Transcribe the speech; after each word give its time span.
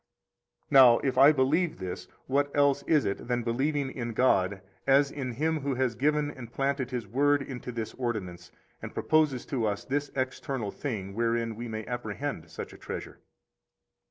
Now, 0.71 0.97
if 1.03 1.15
I 1.15 1.31
believe 1.31 1.77
this, 1.77 2.07
what 2.25 2.49
else 2.55 2.81
is 2.87 3.05
it 3.05 3.27
than 3.27 3.43
believing 3.43 3.91
in 3.91 4.13
God 4.13 4.63
as 4.87 5.11
in 5.11 5.33
Him 5.33 5.59
who 5.59 5.75
has 5.75 5.93
given 5.93 6.31
and 6.31 6.51
planted 6.51 6.89
His 6.89 7.05
Word 7.05 7.43
into 7.43 7.71
this 7.71 7.93
ordinance, 7.93 8.51
and 8.81 8.95
proposes 8.95 9.45
to 9.45 9.67
us 9.67 9.85
this 9.85 10.09
external 10.15 10.71
thing 10.71 11.13
wherein 11.13 11.55
we 11.55 11.67
may 11.67 11.85
apprehend 11.85 12.49
such 12.49 12.73
a 12.73 12.79
treasure? 12.79 13.19